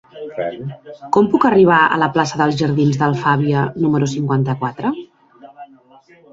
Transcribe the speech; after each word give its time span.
Com 1.17 1.27
puc 1.33 1.45
arribar 1.49 1.81
a 1.83 1.99
la 2.05 2.09
plaça 2.17 2.41
dels 2.41 2.57
Jardins 2.63 2.99
d'Alfàbia 3.03 3.69
número 3.87 4.11
cinquanta-quatre? 4.17 4.97